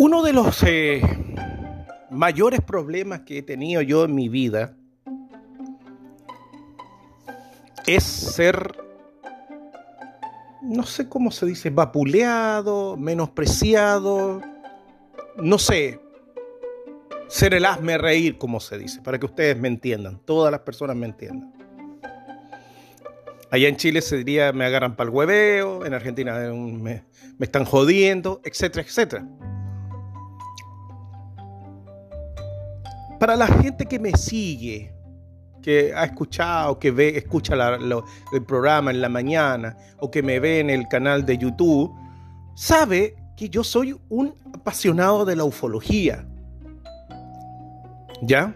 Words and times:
Uno 0.00 0.22
de 0.22 0.32
los 0.32 0.62
eh, 0.62 1.02
mayores 2.08 2.60
problemas 2.60 3.22
que 3.22 3.38
he 3.38 3.42
tenido 3.42 3.82
yo 3.82 4.04
en 4.04 4.14
mi 4.14 4.28
vida 4.28 4.76
es 7.84 8.04
ser, 8.04 8.76
no 10.62 10.84
sé 10.84 11.08
cómo 11.08 11.32
se 11.32 11.46
dice, 11.46 11.70
vapuleado, 11.70 12.96
menospreciado, 12.96 14.40
no 15.36 15.58
sé, 15.58 15.98
ser 17.26 17.54
el 17.54 17.64
hazme 17.64 17.98
reír, 17.98 18.38
como 18.38 18.60
se 18.60 18.78
dice, 18.78 19.00
para 19.02 19.18
que 19.18 19.26
ustedes 19.26 19.58
me 19.58 19.66
entiendan, 19.66 20.20
todas 20.24 20.52
las 20.52 20.60
personas 20.60 20.94
me 20.94 21.06
entiendan. 21.06 21.52
Allá 23.50 23.66
en 23.66 23.76
Chile 23.76 24.00
se 24.00 24.18
diría 24.18 24.52
me 24.52 24.64
agarran 24.64 24.94
para 24.94 25.08
el 25.08 25.16
hueveo, 25.16 25.84
en 25.84 25.92
Argentina 25.92 26.38
me, 26.52 27.02
me 27.36 27.44
están 27.44 27.64
jodiendo, 27.64 28.40
etcétera, 28.44 28.86
etcétera. 28.86 29.26
Para 33.18 33.34
la 33.36 33.46
gente 33.46 33.86
que 33.86 33.98
me 33.98 34.12
sigue, 34.12 34.92
que 35.62 35.92
ha 35.94 36.04
escuchado, 36.04 36.78
que 36.78 37.12
escucha 37.16 37.54
el 38.32 38.44
programa 38.44 38.90
en 38.90 39.00
la 39.00 39.08
mañana 39.08 39.76
o 39.98 40.10
que 40.10 40.22
me 40.22 40.38
ve 40.38 40.60
en 40.60 40.70
el 40.70 40.86
canal 40.88 41.26
de 41.26 41.36
YouTube, 41.36 41.92
sabe 42.54 43.16
que 43.36 43.48
yo 43.48 43.64
soy 43.64 43.98
un 44.08 44.34
apasionado 44.54 45.24
de 45.24 45.36
la 45.36 45.44
ufología. 45.44 46.26
¿Ya? 48.22 48.54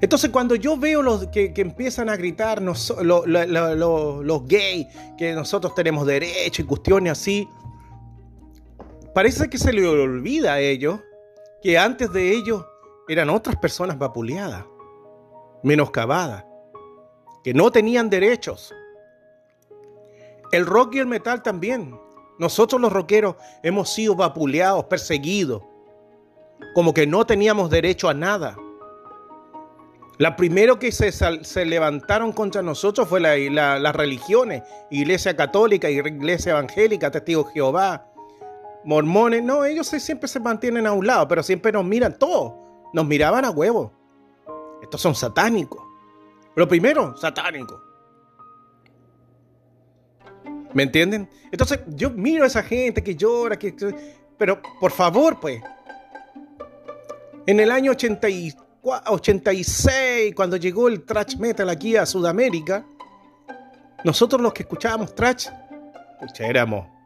Entonces 0.00 0.30
cuando 0.30 0.54
yo 0.54 0.76
veo 0.76 1.02
los 1.02 1.26
que, 1.28 1.52
empiezan 1.56 2.10
a 2.10 2.16
gritar 2.16 2.60
los 2.60 2.84
gays, 4.46 4.86
que 5.16 5.32
nosotros 5.32 5.74
tenemos 5.74 6.06
derecho 6.06 6.62
y 6.62 6.64
cuestiones 6.64 7.12
así, 7.12 7.48
parece 9.14 9.48
que 9.48 9.56
se 9.56 9.72
le 9.72 9.86
olvida 9.86 10.54
a 10.54 10.60
ellos 10.60 11.00
que 11.62 11.78
antes 11.78 12.12
de 12.12 12.32
ellos 12.32 12.64
eran 13.08 13.30
otras 13.30 13.56
personas 13.56 13.98
vapuleadas, 13.98 14.64
menoscabadas, 15.62 16.44
que 17.44 17.54
no 17.54 17.70
tenían 17.70 18.10
derechos. 18.10 18.74
El 20.52 20.66
rock 20.66 20.94
y 20.94 20.98
el 20.98 21.06
metal 21.06 21.42
también. 21.42 21.98
Nosotros 22.38 22.80
los 22.80 22.92
rockeros 22.92 23.36
hemos 23.62 23.88
sido 23.88 24.14
vapuleados, 24.14 24.84
perseguidos, 24.84 25.62
como 26.74 26.92
que 26.92 27.06
no 27.06 27.24
teníamos 27.24 27.70
derecho 27.70 28.08
a 28.08 28.14
nada. 28.14 28.56
La 30.18 30.34
primero 30.34 30.78
que 30.78 30.92
se, 30.92 31.12
se 31.12 31.64
levantaron 31.64 32.32
contra 32.32 32.62
nosotros 32.62 33.08
fue 33.08 33.20
las 33.20 33.96
religiones, 33.96 34.62
Iglesia 34.90 35.36
Católica, 35.36 35.88
Iglesia 35.88 36.52
Evangélica, 36.52 37.10
Testigos 37.10 37.46
de 37.48 37.52
Jehová, 37.52 38.06
Mormones. 38.84 39.42
No, 39.42 39.64
ellos 39.64 39.86
siempre 39.86 40.28
se 40.28 40.40
mantienen 40.40 40.86
a 40.86 40.92
un 40.92 41.06
lado, 41.06 41.28
pero 41.28 41.42
siempre 41.42 41.70
nos 41.70 41.84
miran 41.84 42.18
todos 42.18 42.65
nos 42.92 43.06
miraban 43.06 43.44
a 43.44 43.50
huevo. 43.50 43.92
Estos 44.82 45.00
son 45.00 45.14
satánicos. 45.14 45.80
Lo 46.54 46.68
primero, 46.68 47.16
satánico. 47.16 47.82
¿Me 50.72 50.82
entienden? 50.82 51.28
Entonces 51.50 51.80
yo 51.88 52.10
miro 52.10 52.44
a 52.44 52.46
esa 52.46 52.62
gente 52.62 53.02
que 53.02 53.16
llora, 53.16 53.58
que, 53.58 53.74
pero 54.36 54.60
por 54.80 54.92
favor, 54.92 55.40
pues. 55.40 55.62
En 57.46 57.60
el 57.60 57.70
año 57.70 57.92
86, 57.92 58.56
cuando 60.34 60.56
llegó 60.56 60.88
el 60.88 61.04
thrash 61.04 61.36
metal 61.36 61.70
aquí 61.70 61.96
a 61.96 62.04
Sudamérica, 62.04 62.84
nosotros 64.04 64.42
los 64.42 64.52
que 64.52 64.64
escuchábamos 64.64 65.14
thrash, 65.14 65.48
éramos 66.38 66.96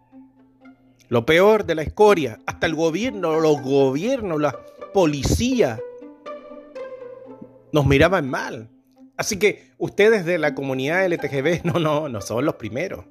lo 1.11 1.27
peor 1.27 1.67
de 1.67 1.75
la 1.75 1.83
escoria. 1.83 2.39
Hasta 2.47 2.67
el 2.67 2.75
gobierno, 2.75 3.39
los 3.41 3.61
gobiernos, 3.61 4.41
las 4.41 4.55
policía 4.92 5.78
nos 7.73 7.86
miraban 7.86 8.28
mal. 8.28 8.68
Así 9.17 9.39
que 9.39 9.70
ustedes 9.78 10.24
de 10.24 10.39
la 10.39 10.55
comunidad 10.55 11.06
LTGB, 11.06 11.64
no, 11.64 11.78
no, 11.78 12.08
no 12.08 12.20
son 12.20 12.45
los 12.45 12.55
primeros. 12.55 13.05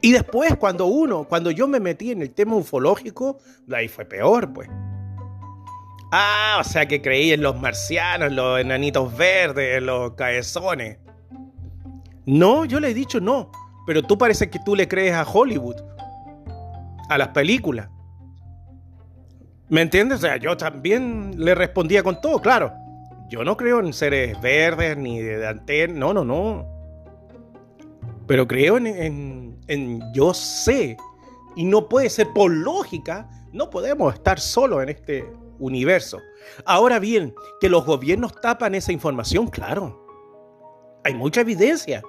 Y 0.00 0.10
después, 0.12 0.56
cuando 0.56 0.86
uno, 0.86 1.24
cuando 1.24 1.50
yo 1.50 1.68
me 1.68 1.78
metí 1.78 2.10
en 2.10 2.22
el 2.22 2.32
tema 2.32 2.56
ufológico, 2.56 3.38
ahí 3.72 3.88
fue 3.88 4.04
peor, 4.04 4.52
pues. 4.52 4.68
Ah, 6.10 6.58
o 6.60 6.64
sea 6.64 6.86
que 6.86 7.00
creí 7.00 7.32
en 7.32 7.40
los 7.40 7.58
marcianos, 7.58 8.28
en 8.28 8.36
los 8.36 8.60
enanitos 8.60 9.16
verdes, 9.16 9.78
en 9.78 9.86
los 9.86 10.12
caezones. 10.14 10.98
No, 12.26 12.64
yo 12.64 12.80
le 12.80 12.90
he 12.90 12.94
dicho 12.94 13.20
no. 13.20 13.50
Pero 13.86 14.02
tú 14.02 14.18
parece 14.18 14.50
que 14.50 14.58
tú 14.58 14.76
le 14.76 14.86
crees 14.86 15.14
a 15.14 15.22
Hollywood, 15.22 15.76
a 17.08 17.16
las 17.16 17.28
películas. 17.28 17.88
¿Me 19.72 19.80
entiendes? 19.80 20.18
O 20.18 20.20
sea, 20.20 20.36
yo 20.36 20.54
también 20.54 21.32
le 21.42 21.54
respondía 21.54 22.02
con 22.02 22.20
todo, 22.20 22.42
claro. 22.42 22.74
Yo 23.30 23.42
no 23.42 23.56
creo 23.56 23.80
en 23.80 23.94
seres 23.94 24.38
verdes 24.42 24.98
ni 24.98 25.18
de 25.18 25.46
antena, 25.48 25.94
no, 25.94 26.12
no, 26.12 26.26
no. 26.26 26.66
Pero 28.26 28.46
creo 28.46 28.76
en, 28.76 29.56
en, 29.66 30.12
yo 30.12 30.34
sé. 30.34 30.98
Y 31.56 31.64
no 31.64 31.88
puede 31.88 32.10
ser 32.10 32.28
por 32.34 32.50
lógica, 32.50 33.26
no 33.54 33.70
podemos 33.70 34.12
estar 34.12 34.38
solos 34.38 34.82
en 34.82 34.90
este 34.90 35.26
universo. 35.58 36.20
Ahora 36.66 36.98
bien, 36.98 37.34
que 37.58 37.70
los 37.70 37.86
gobiernos 37.86 38.38
tapan 38.42 38.74
esa 38.74 38.92
información, 38.92 39.46
claro. 39.46 40.06
Hay 41.02 41.14
mucha 41.14 41.40
evidencia, 41.40 42.02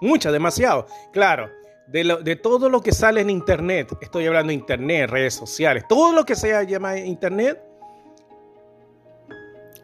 mucha, 0.00 0.32
demasiado. 0.32 0.86
Claro, 1.12 1.50
de, 1.86 2.36
todo 2.36 2.68
lo 2.68 2.80
que 2.80 2.92
sale 2.92 3.20
en 3.20 3.30
Internet, 3.30 3.96
estoy 4.00 4.26
hablando 4.26 4.48
de 4.48 4.54
Internet, 4.54 5.10
redes 5.10 5.34
sociales, 5.34 5.84
todo 5.88 6.12
lo 6.12 6.24
que 6.24 6.34
se 6.34 6.66
llama 6.66 6.96
Internet, 6.98 7.62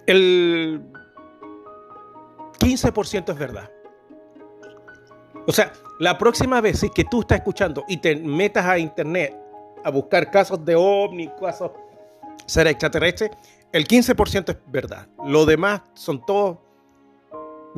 el 0.06 0.82
15% 2.60 3.32
es 3.32 3.38
verdad. 3.38 3.70
O 5.47 5.53
sea, 5.53 5.72
la 5.98 6.16
próxima 6.19 6.60
vez 6.60 6.84
que 6.94 7.04
tú 7.04 7.20
estás 7.20 7.38
escuchando 7.38 7.84
y 7.88 7.98
te 7.98 8.16
metas 8.16 8.65
a 8.65 8.78
Internet 8.78 9.36
a 9.84 9.91
buscar 9.91 10.30
casos 10.30 10.65
de 10.65 10.75
ovni, 10.75 11.28
casos 11.41 11.72
ser 12.47 12.66
extraterrestres, 12.66 13.30
el 13.72 13.86
15% 13.86 14.50
es 14.50 14.59
verdad. 14.66 15.06
Lo 15.25 15.44
demás 15.44 15.82
son 15.94 16.25
todos 16.25 16.59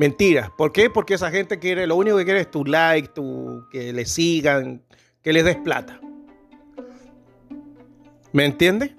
Mentiras. 0.01 0.49
¿Por 0.57 0.71
qué? 0.71 0.89
Porque 0.89 1.13
esa 1.13 1.29
gente 1.29 1.59
quiere, 1.59 1.85
lo 1.85 1.95
único 1.95 2.17
que 2.17 2.25
quiere 2.25 2.39
es 2.39 2.49
tu 2.49 2.65
like, 2.65 3.09
tu, 3.09 3.67
que 3.69 3.93
le 3.93 4.07
sigan, 4.07 4.81
que 5.21 5.31
les 5.31 5.45
des 5.45 5.57
plata. 5.57 6.01
¿Me 8.31 8.45
entiendes? 8.45 8.93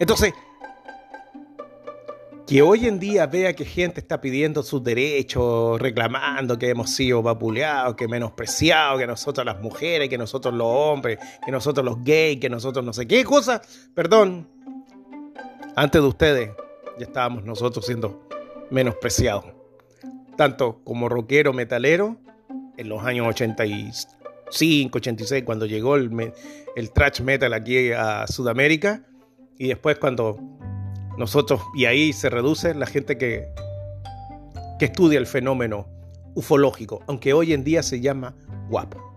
Entonces, 0.00 0.32
que 2.46 2.62
hoy 2.62 2.86
en 2.86 2.98
día 2.98 3.26
vea 3.26 3.54
que 3.54 3.66
gente 3.66 4.00
está 4.00 4.18
pidiendo 4.22 4.62
sus 4.62 4.82
derechos, 4.82 5.78
reclamando 5.78 6.58
que 6.58 6.70
hemos 6.70 6.88
sido 6.88 7.22
vapuleados, 7.22 7.94
que 7.94 8.08
menospreciados, 8.08 8.98
que 8.98 9.06
nosotros 9.06 9.44
las 9.44 9.60
mujeres, 9.60 10.08
que 10.08 10.16
nosotros 10.16 10.54
los 10.54 10.68
hombres, 10.68 11.18
que 11.44 11.52
nosotros 11.52 11.84
los 11.84 12.02
gays, 12.02 12.40
que 12.40 12.48
nosotros 12.48 12.82
no 12.82 12.94
sé 12.94 13.06
qué 13.06 13.24
cosa. 13.24 13.60
Perdón, 13.94 14.48
antes 15.76 16.00
de 16.00 16.08
ustedes 16.08 16.50
ya 16.98 17.04
estábamos 17.04 17.44
nosotros 17.44 17.84
siendo 17.84 18.26
menospreciados 18.70 19.44
tanto 20.36 20.80
como 20.84 21.08
rockero 21.08 21.52
metalero 21.52 22.16
en 22.76 22.88
los 22.88 23.04
años 23.04 23.26
85, 23.28 24.98
86, 24.98 25.44
cuando 25.44 25.66
llegó 25.66 25.96
el, 25.96 26.32
el 26.76 26.90
thrash 26.92 27.20
metal 27.20 27.52
aquí 27.52 27.92
a 27.92 28.26
Sudamérica, 28.26 29.04
y 29.58 29.68
después 29.68 29.98
cuando 29.98 30.38
nosotros, 31.18 31.60
y 31.74 31.84
ahí 31.84 32.12
se 32.12 32.30
reduce 32.30 32.74
la 32.74 32.86
gente 32.86 33.18
que, 33.18 33.48
que 34.78 34.86
estudia 34.86 35.18
el 35.18 35.26
fenómeno 35.26 35.86
ufológico, 36.34 37.02
aunque 37.06 37.32
hoy 37.32 37.52
en 37.52 37.64
día 37.64 37.82
se 37.82 38.00
llama 38.00 38.34
guapo. 38.68 39.11